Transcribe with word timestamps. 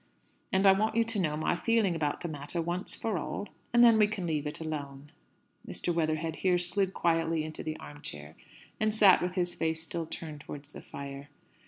And 0.51 0.65
I 0.65 0.71
want 0.71 0.95
you 0.95 1.03
to 1.03 1.19
know 1.19 1.37
my 1.37 1.55
feeling 1.55 1.93
about 1.95 2.21
the 2.21 2.27
matter 2.27 2.59
once 2.59 2.95
for 2.95 3.19
all, 3.19 3.47
and 3.71 3.83
then 3.83 3.99
we 3.99 4.07
can 4.07 4.25
leave 4.25 4.47
it 4.47 4.59
alone." 4.59 5.11
Mr. 5.67 5.93
Weatherhead 5.93 6.37
here 6.37 6.57
slid 6.57 6.91
quietly 6.95 7.43
into 7.43 7.61
the 7.61 7.77
armchair, 7.77 8.35
and 8.79 8.95
sat 8.95 9.21
with 9.21 9.35
his 9.35 9.53
face 9.53 9.83
still 9.83 10.07
turned 10.07 10.41
towards 10.41 10.71
the 10.71 10.81
fire. 10.81 11.29